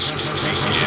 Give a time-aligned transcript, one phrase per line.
[0.00, 0.79] Passos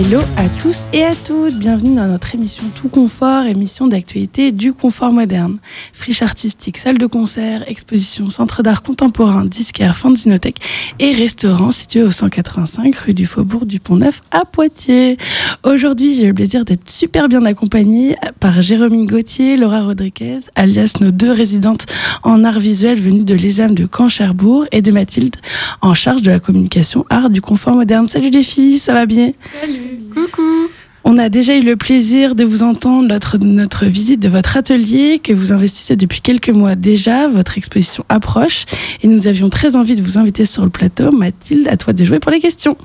[0.00, 4.72] Hello à tous et à toutes, bienvenue dans notre émission Tout Confort, émission d'actualité du
[4.72, 5.58] confort moderne.
[5.92, 10.60] Friche artistique, salle de concert, exposition, centre d'art contemporain, disquaire, fanzinothèque
[11.00, 15.18] et restaurant situé au 185 rue du Faubourg du Pont-Neuf à Poitiers.
[15.64, 21.10] Aujourd'hui, j'ai le plaisir d'être super bien accompagnée par Jérôme Gauthier, Laura Rodriguez, alias nos
[21.10, 21.86] deux résidentes
[22.22, 25.34] en art visuel venues de l'ESAM de Caen-Cherbourg et de Mathilde
[25.80, 28.06] en charge de la communication art du confort moderne.
[28.06, 29.32] Salut les filles, ça va bien?
[29.60, 30.70] Salut Coucou
[31.04, 35.18] on a déjà eu le plaisir de vous entendre notre, notre visite de votre atelier
[35.18, 37.28] que vous investissez depuis quelques mois déjà.
[37.28, 38.66] Votre exposition approche
[39.02, 41.10] et nous avions très envie de vous inviter sur le plateau.
[41.10, 42.76] Mathilde, à toi de jouer pour les questions.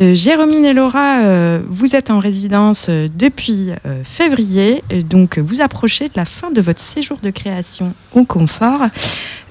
[0.00, 5.60] Euh, Jérôme et Laura, euh, vous êtes en résidence euh, depuis euh, février, donc vous
[5.60, 8.82] approchez de la fin de votre séjour de création au confort,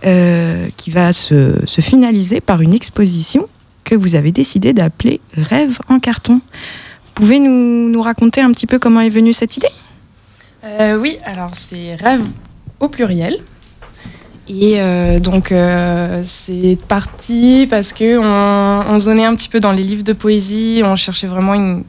[0.06, 3.48] euh, qui va se, se finaliser par une exposition
[3.90, 6.42] que vous avez décidé d'appeler Rêve en carton.
[7.16, 9.68] Pouvez nous, nous, raconter un petit peu comment est venue cette idée?
[10.64, 12.22] Euh, Oui, alors c'est Rêve
[12.80, 13.40] au pluriel.
[14.48, 19.72] Et euh, donc euh, c'est parti parce que on, on zonnait un petit peu dans
[19.72, 21.84] les livres de poésie, on cherchait vraiment une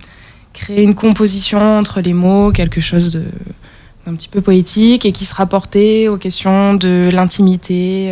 [0.52, 3.22] créer une composition entre les mots, quelque chose
[4.04, 8.10] d'un petit peu poétique et qui se rapportait aux questions de l'intimité.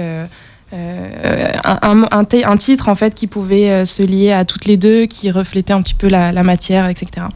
[0.73, 4.77] Euh, un, un, un, titre en fait qui pouvait euh, se lier à toutes les
[4.77, 7.27] deux, qui reflétait un petit peu la, la matière, etc.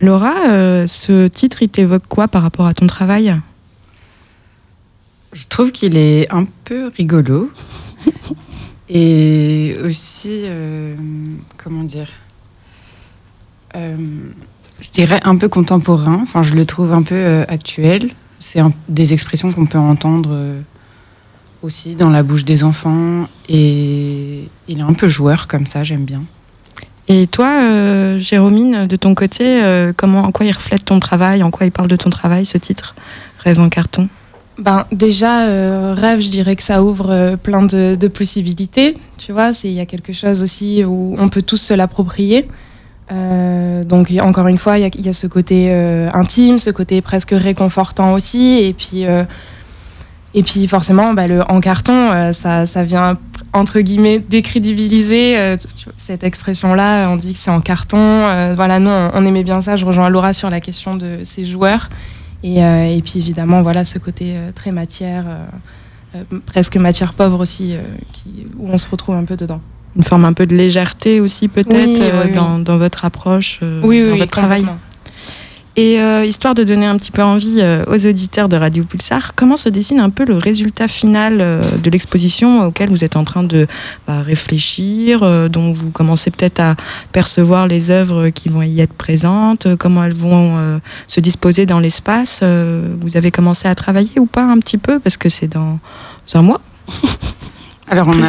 [0.00, 3.34] Laura, euh, ce titre, il t'évoque quoi par rapport à ton travail?
[5.32, 7.50] Je trouve qu'il est un peu rigolo
[8.90, 10.94] et aussi, euh,
[11.56, 12.08] comment dire,
[13.74, 13.96] euh,
[14.80, 16.18] je dirais un peu contemporain.
[16.22, 18.10] Enfin, je le trouve un peu actuel.
[18.38, 20.38] C'est des expressions qu'on peut entendre
[21.62, 26.04] aussi dans la bouche des enfants et il est un peu joueur comme ça, j'aime
[26.04, 26.22] bien.
[27.08, 31.42] Et toi, euh, Jérômine, de ton côté, euh, comment, en quoi il reflète ton travail,
[31.42, 32.94] en quoi il parle de ton travail, ce titre,
[33.38, 34.08] Rêve en carton?
[34.58, 38.96] Ben, déjà, euh, rêve, je dirais que ça ouvre plein de, de possibilités.
[39.18, 42.48] Tu vois, il y a quelque chose aussi où on peut tous se l'approprier.
[43.10, 45.72] donc, encore une fois, il y, y, a ce côté
[46.12, 48.58] intime, ce côté presque réconfortant aussi.
[48.64, 49.04] Et puis,
[50.36, 53.18] et puis forcément, bah, le en carton, euh, ça, ça, vient
[53.54, 55.56] entre guillemets décrédibiliser euh,
[55.96, 57.08] cette expression-là.
[57.08, 57.96] On dit que c'est en carton.
[57.96, 59.76] Euh, voilà, nous, on, aimait bien ça.
[59.76, 61.88] Je rejoins Laura sur la question de ces joueurs.
[62.42, 65.24] Et, et puis évidemment, voilà, ce côté très matière,
[66.44, 67.74] presque matière pauvre aussi,
[68.12, 69.60] qui, où on se retrouve un peu dedans.
[69.96, 72.62] Une forme un peu de légèreté aussi peut-être oui, oui, dans, oui.
[72.62, 74.64] dans, votre approche, oui, dans votre travail.
[75.78, 79.34] Et euh, histoire de donner un petit peu envie euh, aux auditeurs de Radio Pulsar,
[79.34, 83.24] comment se dessine un peu le résultat final euh, de l'exposition auquel vous êtes en
[83.24, 83.66] train de
[84.06, 86.76] bah, réfléchir, euh, dont vous commencez peut-être à
[87.12, 90.78] percevoir les œuvres qui vont y être présentes, euh, comment elles vont euh,
[91.08, 95.18] se disposer dans l'espace Vous avez commencé à travailler ou pas un petit peu Parce
[95.18, 95.78] que c'est dans
[96.32, 96.62] un mois?
[97.88, 98.28] Alors on, a,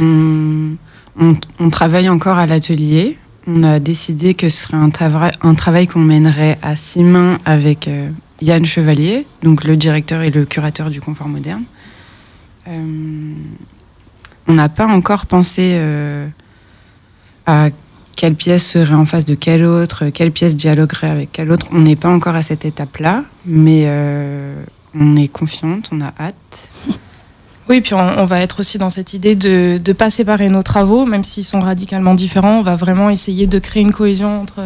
[0.00, 0.76] on,
[1.18, 6.00] on, on travaille encore à l'atelier on a décidé que ce serait un, travail, qu'on
[6.00, 8.10] mènerait à six mains avec euh,
[8.42, 11.64] Yann Chevalier, donc le directeur et le curateur du confort moderne.
[12.68, 13.34] Euh,
[14.48, 16.26] on n'a pas encore pensé euh,
[17.46, 17.68] à
[18.16, 21.68] quelle pièce serait en face de quelle autre, quelle pièce dialoguerait avec quelle autre.
[21.70, 23.88] On n'est pas encore à cette étape-là, mais
[24.94, 26.70] on est confiante, on a hâte.
[27.68, 30.62] Oui, puis on, on, va être aussi dans cette idée de ne pas séparer nos
[30.62, 32.60] travaux, même s'ils sont radicalement différents.
[32.60, 34.60] On va vraiment essayer de créer une cohésion entre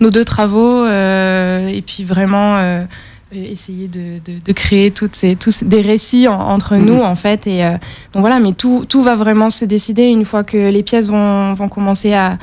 [0.00, 2.84] nos deux travaux euh, et puis vraiment euh,
[3.32, 6.84] essayer de, de, de, créer toutes ces, tous des récits en, entre mmh.
[6.84, 7.46] nous, en fait.
[7.46, 7.72] Et, euh,
[8.12, 11.54] donc voilà, mais tout, tout va vraiment se décider une fois que les pièces vont,
[11.54, 12.38] vont commencer à,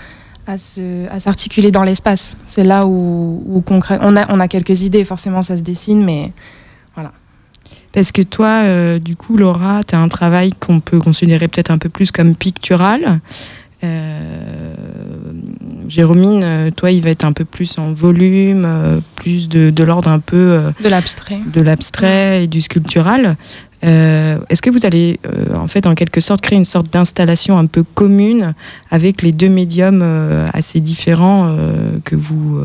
[0.48, 2.38] à s'articuler dans l'espace.
[2.46, 6.31] C'est là où, où on, a, on a quelques idées, forcément ça se dessine, mais.
[7.94, 11.71] Parce que toi, euh, du coup, Laura, tu as un travail qu'on peut considérer peut-être
[11.71, 13.19] un peu plus comme pictural.
[13.83, 14.74] Euh,
[15.88, 20.09] Jérômine, toi, il va être un peu plus en volume, euh, plus de, de l'ordre
[20.09, 23.38] un peu euh, de l'abstrait, de l'abstrait et du sculptural.
[23.86, 27.57] Euh, Est-ce que vous allez, euh, en fait, en quelque sorte, créer une sorte d'installation
[27.57, 28.53] un peu commune
[28.92, 31.56] avec les deux médiums euh, assez différents
[32.03, 32.59] que vous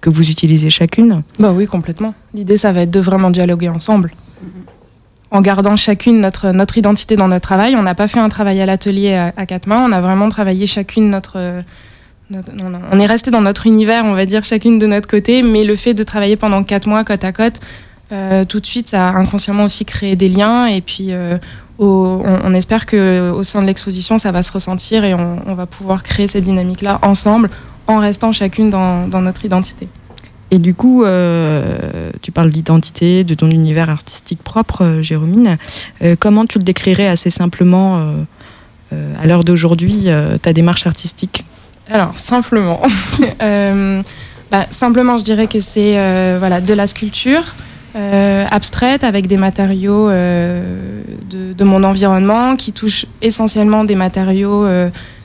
[0.00, 1.22] que vous utilisez chacune?
[1.38, 2.14] Bah oui, complètement.
[2.34, 4.12] L'idée, ça va être de vraiment dialoguer ensemble
[5.34, 7.76] en gardant chacune notre, identité dans notre travail.
[7.76, 10.66] On n'a pas fait un travail à l'atelier à, quatre mains, on a vraiment travaillé
[10.66, 11.62] chacune notre,
[12.90, 15.76] on est resté dans notre univers, on va dire, chacune de notre côté, mais le
[15.76, 17.60] fait de travailler pendant quatre mois côte à côte,
[18.12, 20.66] euh, tout de suite, ça a inconsciemment aussi créé des liens.
[20.66, 21.36] Et puis, euh,
[21.78, 26.28] on, espère qu'au sein de l'exposition, ça va se ressentir et on, va pouvoir créer
[26.28, 27.50] cette dynamique-là ensemble,
[27.86, 29.88] en restant chacune dans, notre identité.
[30.54, 35.56] Et du coup, euh, tu parles d'identité, de ton univers artistique propre, Jérôme.
[36.20, 38.14] comment tu le décrirais assez simplement
[38.92, 40.06] à l'heure d'aujourd'hui,
[40.42, 41.44] ta démarche artistique?
[41.90, 42.80] Alors, simplement.
[43.42, 44.02] Euh,
[44.50, 47.54] bah, simplement, je dirais que c'est euh, voilà, de la sculpture
[47.96, 54.66] euh, abstraite avec des matériaux de, mon environnement qui touchent essentiellement des matériaux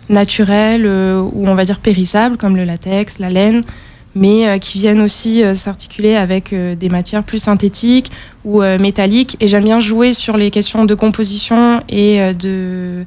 [0.09, 3.63] naturels ou on va dire périssables comme le latex, la laine,
[4.15, 8.11] mais qui viennent aussi s'articuler avec des matières plus synthétiques
[8.43, 9.37] ou métalliques.
[9.39, 13.05] Et j'aime bien jouer sur les questions de composition et de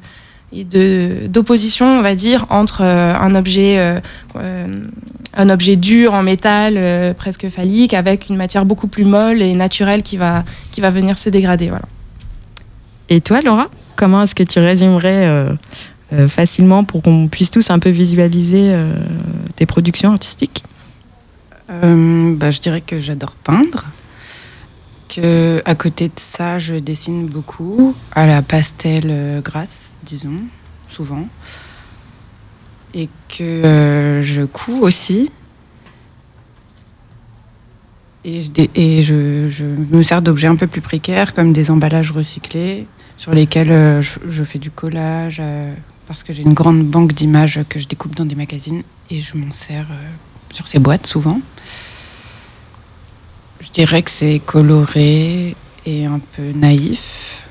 [0.63, 3.99] d'opposition, on va dire, entre euh, un objet, euh,
[4.35, 4.87] euh,
[5.35, 10.03] un objet dur en métal, presque phallique, avec une matière beaucoup plus molle et naturelle
[10.03, 11.71] qui va, qui va venir se dégrader.
[13.09, 15.47] Et toi, Laura, comment est-ce que tu résumerais
[16.27, 18.75] facilement pour qu'on puisse tous un peu visualiser
[19.55, 20.63] tes productions artistiques?
[21.67, 23.85] Bah, Je dirais que j'adore peindre
[25.65, 30.39] à côté de ça, je dessine beaucoup à la pastel euh, grasse, disons,
[30.89, 31.27] souvent.
[32.93, 35.31] Et que euh, je couds aussi.
[38.25, 38.41] Et,
[39.01, 42.87] je, me sers d'objets un peu plus précaires, comme des emballages recyclés,
[43.17, 45.41] sur lesquels euh, je, fais du collage,
[46.07, 49.35] parce que j'ai une grande banque d'images que je découpe dans des magazines, et je
[49.35, 49.87] m'en sers
[50.53, 51.41] sur ces boîtes souvent.
[53.59, 55.55] Je dirais que c'est coloré
[55.85, 57.43] et un peu naïf.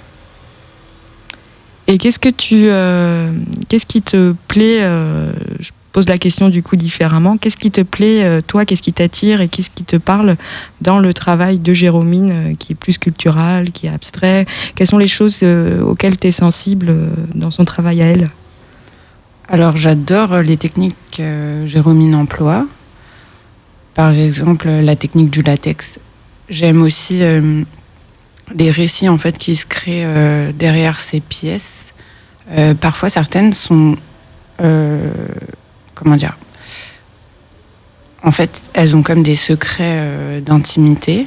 [1.89, 3.33] Et qu'est-ce que tu, euh,
[3.69, 7.37] qu'est-ce qui te plaît euh, Je pose la question du coup différemment.
[7.37, 10.37] Qu'est-ce qui te plaît, euh, toi Qu'est-ce qui t'attire et qu'est-ce qui te parle
[10.81, 14.47] dans le travail de Jérôme, qui est plus sculptural, qui est abstrait?
[14.75, 16.95] Quelles sont les choses auxquelles tu es sensible
[17.35, 18.31] dans son travail à elle?
[19.49, 22.67] Alors j'adore les techniques que Jérôme emploie.
[23.95, 26.01] Par exemple, la technique du latex.
[26.49, 27.63] J'aime aussi euh,
[28.55, 31.93] les récits en fait qui se créent euh, derrière ces pièces.
[32.51, 33.97] Euh, parfois, certaines sont
[35.95, 36.39] comment dire
[38.23, 41.27] En fait, elles ont comme des secrets d'intimité.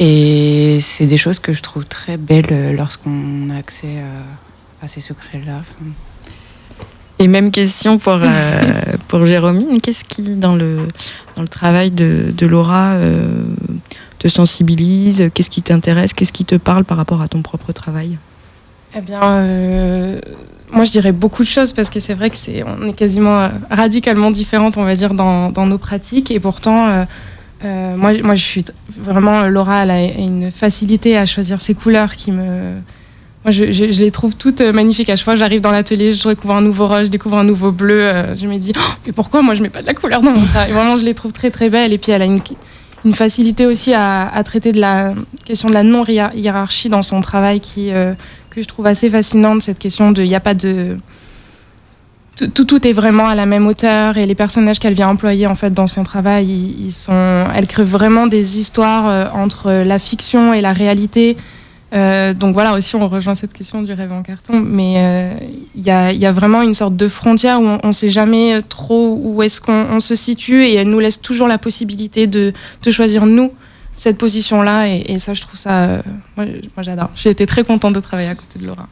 [0.00, 4.02] Et c'est des choses que je trouve très belles lorsqu'on a accès
[4.82, 5.62] à, ces secrets-là.
[7.18, 8.26] Et même question pour, euh,
[9.08, 9.80] pour Jérôme.
[9.80, 10.78] Qu'est-ce qui, dans le,
[11.36, 13.44] dans le travail de, de Laura, euh,
[14.18, 15.30] te sensibilise?
[15.32, 16.12] Qu'est-ce qui t'intéresse?
[16.12, 18.18] Qu'est-ce qui te parle par rapport à ton propre travail?
[18.96, 20.20] Eh bien, euh,
[20.72, 23.48] moi, je dirais beaucoup de choses parce que c'est vrai que c'est, on est quasiment
[23.70, 26.30] radicalement différentes, on va dire, dans, dans nos pratiques.
[26.32, 27.06] Et pourtant,
[27.62, 28.64] moi, moi, je suis
[28.98, 32.74] vraiment, Laura, elle a une facilité à choisir ses couleurs qui me
[33.44, 35.10] moi, je, les trouve toutes euh, magnifiques.
[35.10, 37.72] À chaque fois, j'arrive dans l'atelier, je découvre un nouveau rose, je découvre un nouveau
[37.72, 38.00] bleu.
[38.00, 40.30] Euh, je me dis, oh, mais pourquoi moi je mets pas de la couleur dans
[40.30, 40.72] mon travail?
[40.72, 41.92] Vraiment, je les trouve très très belles.
[41.92, 42.40] Et puis, elle a une,
[43.12, 45.12] facilité aussi à, traiter de la
[45.44, 48.14] question de la non-hiérarchie dans son travail qui, euh,
[48.48, 49.60] que je trouve assez fascinante.
[49.60, 50.96] Cette question de, il n'y a pas de.
[52.36, 55.54] Tout, tout, est vraiment à la même hauteur et les personnages qu'elle vient employer en
[55.54, 60.60] fait dans son travail, ils, sont, elle crée vraiment des histoires entre la fiction et
[60.60, 61.36] la réalité
[61.94, 64.94] euh, donc voilà, aussi on rejoint cette question du rêve en carton, mais
[65.76, 69.16] il euh, y, a, vraiment une sorte de frontière où on ne sait jamais trop
[69.22, 72.52] où est-ce qu'on se situe et elle nous laisse toujours la possibilité de,
[72.90, 73.52] choisir nous
[73.94, 76.02] cette position-là et, ça je trouve ça, euh,
[76.36, 76.46] moi
[76.82, 77.10] j'adore.
[77.14, 78.88] J'ai été très contente de travailler à côté de Laura.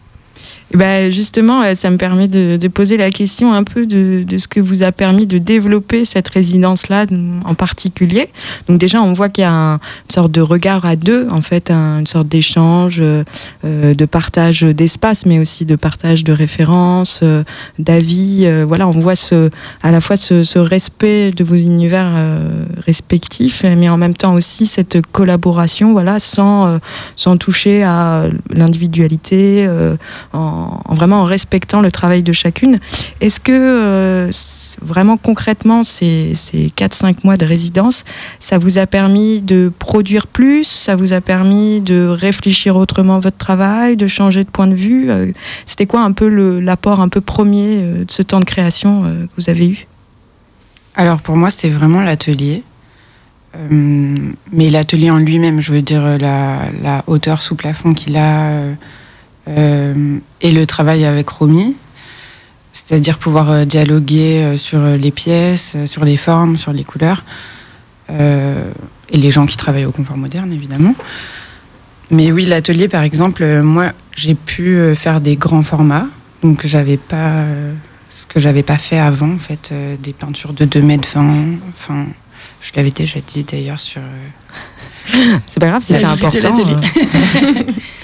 [0.74, 4.60] Bah justement, euh, ça me permet de, poser la question un peu de, ce que
[4.60, 7.04] vous a permis de développer cette résidence-là
[7.44, 8.28] en particulier.
[8.68, 11.70] Donc déjà, on voit qu'il y a une sorte de regard à deux, en fait,
[11.70, 13.22] une sorte d'échange, euh,
[13.66, 17.22] euh, de partage d'espace, mais aussi de partage de références,
[17.78, 18.46] d'avis.
[18.66, 19.50] voilà, on voit ce,
[19.82, 22.12] à la fois ce, respect de vos univers
[22.86, 26.78] respectifs, mais en même temps aussi cette collaboration, voilà, sans,
[27.16, 29.68] sans toucher à l'individualité,
[30.32, 32.78] en en, vraiment en respectant le travail de chacune.
[33.20, 34.30] Est-ce que euh,
[34.80, 38.04] vraiment concrètement, ces, ces 4-5 mois de résidence,
[38.38, 43.36] ça vous a permis de produire plus Ça vous a permis de réfléchir autrement votre
[43.36, 45.32] travail, de changer de point de vue euh,
[45.66, 46.28] C'était quoi un peu
[46.60, 49.86] l'apport un peu premier euh, de ce temps de création que vous avez eu?
[50.94, 52.62] Alors pour moi, c'était vraiment l'atelier.
[53.70, 58.50] mais l'atelier en lui-même, je veux dire la, hauteur sous plafond qu'il a,
[59.46, 61.74] et le travail avec Romy.
[62.72, 67.24] c'est-à-dire pouvoir dialoguer sur les pièces, sur les formes, sur les couleurs,
[68.08, 70.94] et les gens qui travaillent au confort moderne, évidemment.
[72.10, 76.06] Mais oui, l'atelier, par exemple, moi, j'ai pu faire des grands formats,
[76.42, 77.46] donc j'avais pas
[78.10, 79.72] ce que j'avais pas fait avant, en fait,
[80.02, 81.44] des peintures de 2 mètres 20.
[81.70, 82.06] Enfin,
[82.60, 84.00] je l'avais déjà dit d'ailleurs sur.
[85.46, 86.54] c'est pas grave, c'est important.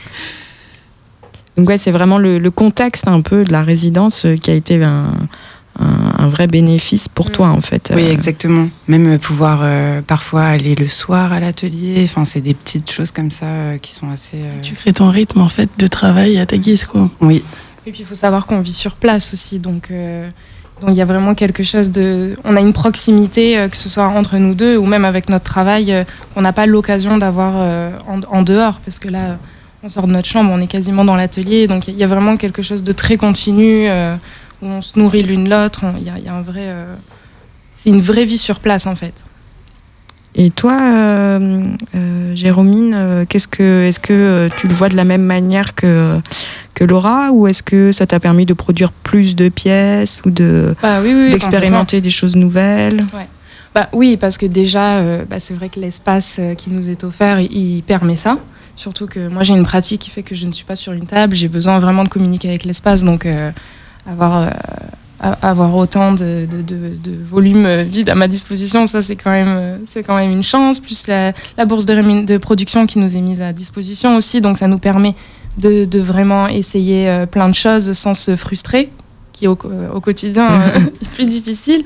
[1.58, 4.82] Donc ouais, c'est vraiment le, contexte un peu de la résidence euh, qui a été
[4.82, 5.10] un,
[6.30, 7.32] vrai bénéfice pour mm.
[7.32, 7.92] toi en fait.
[7.94, 8.12] Oui, euh.
[8.12, 8.68] exactement.
[8.86, 12.02] Même pouvoir euh, parfois aller le soir à l'atelier.
[12.04, 14.38] Enfin, c'est des petites choses comme ça qui sont assez.
[14.62, 17.10] Tu crées ton rythme en fait de travail à ta guise quoi.
[17.20, 17.42] Oui.
[17.86, 19.90] Et puis il faut savoir qu'on vit sur place aussi, donc.
[20.80, 22.36] Donc il y a vraiment quelque chose de...
[22.44, 26.06] On a une proximité, que ce soit entre nous deux ou même avec notre travail,
[26.32, 29.38] qu'on n'a pas l'occasion d'avoir en, dehors, parce que là,
[29.82, 31.66] on sort de notre chambre, on est quasiment dans l'atelier.
[31.66, 34.16] Donc il y a vraiment quelque chose de très continu euh,
[34.62, 35.84] où on se nourrit l'une l'autre.
[35.98, 36.94] Il y, a un vrai, euh,
[37.74, 39.14] c'est une vraie vie sur place en fait.
[40.34, 41.74] Et toi, euh,
[42.34, 46.20] Jérômine, qu'est-ce que, est-ce que tu le vois de la même manière que
[46.74, 50.76] que Laura, ou est-ce que ça t'a permis de produire plus de pièces ou de
[50.80, 53.04] bah d'expérimenter des choses nouvelles?
[53.74, 57.82] Bah, oui, parce que déjà, bah, c'est vrai que l'espace qui nous est offert, il
[57.82, 58.38] permet ça.
[58.78, 61.04] Surtout que moi j'ai une pratique qui fait que je ne suis pas sur une
[61.04, 63.50] table, j'ai besoin vraiment de communiquer avec l'espace, donc euh,
[64.06, 69.80] avoir, euh, avoir autant de, de, volume vide à ma disposition, ça c'est quand, même,
[70.06, 71.32] quand même une chance, plus la,
[71.66, 75.16] bourse de, production qui nous est mise à disposition aussi, donc ça nous permet
[75.56, 78.90] de, vraiment essayer euh, plein de choses sans se frustrer,
[79.32, 81.82] qui au, quotidien est plus difficile.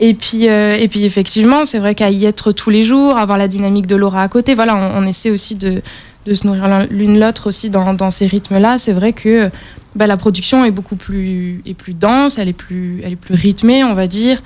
[0.00, 3.46] Et puis, et puis effectivement, c'est vrai qu'à y être tous les jours, avoir la
[3.46, 5.80] dynamique de Laura à côté, voilà, on essaie aussi de,
[6.26, 8.78] de se nourrir l'une l'autre aussi dans, ces rythmes-là.
[8.78, 9.50] C'est vrai que
[9.96, 13.34] bah, la production est beaucoup plus, est plus dense, elle est plus, elle est plus
[13.34, 14.42] rythmée, on va dire.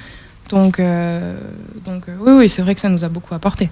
[0.51, 1.39] Donc, euh,
[1.85, 3.69] donc euh, oui, oui c'est vrai que ça nous a beaucoup apporté.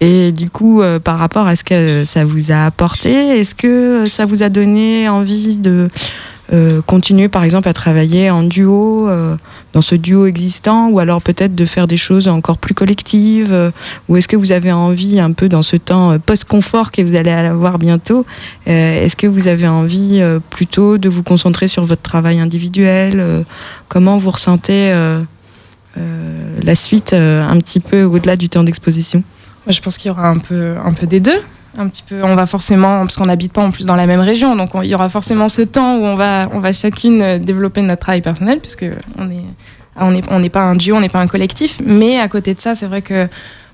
[0.00, 4.04] Et du coup, euh, par rapport à ce que ça vous a apporté, est-ce que
[4.06, 5.88] ça vous a donné envie de
[6.52, 9.34] euh, continuer par exemple à travailler en duo euh,
[9.72, 13.70] dans ce duo existant ou alors peut-être de faire des choses encore plus collectives euh,
[14.08, 17.30] ou est-ce que vous avez envie un peu dans ce temps post-confort que vous allez
[17.30, 18.26] avoir bientôt
[18.66, 23.44] est-ce que vous avez envie plutôt de vous concentrer sur votre travail individuel
[23.88, 24.92] comment vous ressentez
[25.96, 29.22] la suite un petit peu au-delà du temps d'exposition?
[29.66, 31.40] Je pense qu'il y aura un peu, un peu des deux
[31.76, 32.22] un petit peu.
[32.22, 34.88] On va forcément, parce qu'on n'habite pas en plus dans la même région, donc il
[34.88, 38.22] y aura forcément ce temps où on va, on va chacune euh, développer notre travail
[38.22, 38.86] personnel, puisque
[39.18, 39.44] on est,
[39.96, 41.80] on n'est on pas un duo, on n'est pas un collectif.
[41.84, 43.28] Mais à côté de ça, c'est vrai que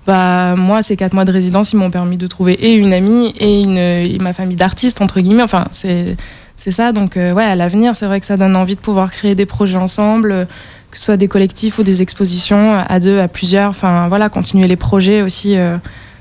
[0.06, 3.34] bah, moi, ces quatre mois de résidence, ils m'ont permis de trouver et une amie
[3.38, 5.42] et, une, ma famille d'artistes, entre guillemets.
[5.42, 6.16] Enfin, c'est,
[6.56, 6.92] c'est ça.
[6.92, 9.46] Donc, euh, ouais, à l'avenir, c'est vrai que ça donne envie de pouvoir créer des
[9.46, 10.48] projets ensemble,
[10.90, 13.70] que ce soit des collectifs ou des expositions à deux, à plusieurs.
[13.70, 15.56] Enfin, voilà, continuer les projets aussi.
[15.56, 15.76] Euh,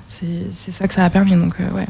[0.09, 1.31] c'est ça que ça a permis.
[1.31, 1.87] Donc, euh, ouais.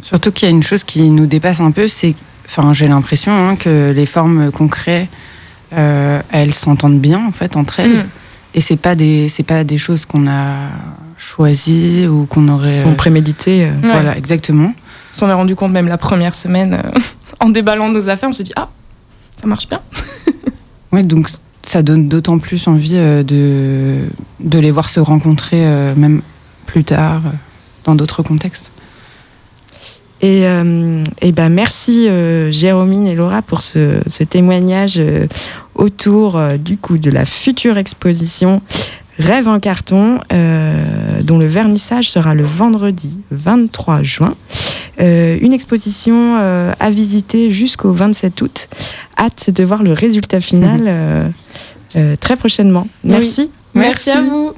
[0.00, 2.14] Surtout qu'il y a une chose qui nous dépasse un peu, c'est,
[2.46, 5.08] enfin, j'ai l'impression hein, que les formes qu'on crée,
[5.72, 7.98] euh, elles s'entendent bien en fait entre elles.
[7.98, 8.08] Mm.
[8.54, 10.68] Et c'est pas des, c'est pas des choses qu'on a
[11.18, 12.82] choisies ou qu'on aurait.
[12.82, 13.64] sont préméditées.
[13.64, 13.72] Euh.
[13.82, 14.72] Voilà, exactement.
[15.12, 16.80] On s'en est rendu compte même la première semaine
[17.40, 18.28] en déballant nos affaires.
[18.28, 18.68] On s'est dit ah,
[19.40, 19.80] ça marche bien.
[20.92, 21.28] oui, donc
[21.62, 24.02] ça donne d'autant plus envie de,
[24.40, 25.64] de les voir se rencontrer
[25.96, 26.20] même
[26.74, 27.30] plus tard, euh,
[27.84, 28.72] dans d'autres contextes.
[30.20, 35.00] Et, euh, et, ben merci euh, Jérôme et Laura pour ce, témoignage
[35.76, 38.60] autour du coup de la future exposition
[39.16, 40.18] Rêve en carton,
[41.22, 44.34] dont le vernissage sera le vendredi 23 juin.
[44.98, 48.68] une exposition à visiter jusqu'au 27 août.
[49.16, 51.32] Hâte de voir le résultat final
[52.18, 52.88] très prochainement.
[53.04, 53.50] Merci.
[53.74, 54.52] Merci à vous.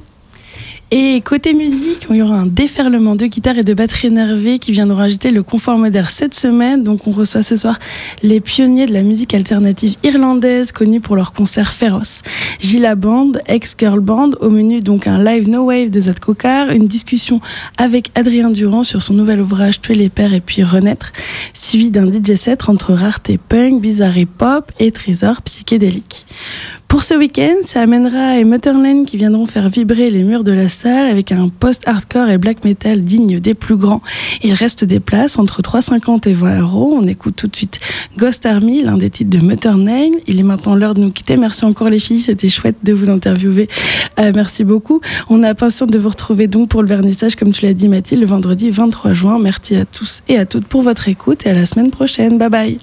[0.89, 4.71] Et côté musique, il y aura un déferlement de guitares et de batteries énervées qui
[4.71, 6.81] viendront agiter le confort moderne cette semaine.
[6.81, 7.77] Donc on reçoit ce soir
[8.23, 12.21] les pionniers de la musique alternative irlandaise connus pour leurs concerts féroces.
[12.61, 16.87] Gila Band, ex-girl band, au menu donc un live no wave de Zad Kokar, une
[16.87, 17.41] discussion
[17.77, 21.11] avec Adrien Durand sur son nouvel ouvrage Tuer les pères et puis renaître,
[21.53, 26.25] suivi d'un DJ set entre rareté punk, bizarre et pop et trésor psychédélique.
[26.87, 30.69] Pour ce week-end, ça amènera et Mutterland qui viendront faire vibrer les murs de la
[30.69, 34.01] salle avec un post-hardcore et black metal digne des plus grands.
[34.41, 36.97] Il reste des places entre 3,50 et 20 euros.
[36.97, 37.79] On écoute tout de suite
[38.17, 40.13] Ghost Army, l'un des titres de Mutterland.
[40.27, 41.35] Il est maintenant l'heure de nous quitter.
[41.35, 43.67] Merci encore les filles, c'était chouette de vous interviewer.
[44.19, 45.01] Euh, merci beaucoup.
[45.29, 48.21] On a impatient de vous retrouver donc pour le vernissage, comme tu l'as dit Mathilde,
[48.21, 49.39] le vendredi 23 juin.
[49.39, 52.37] Merci à tous et à toutes pour votre écoute et à la semaine prochaine.
[52.37, 52.79] Bye bye.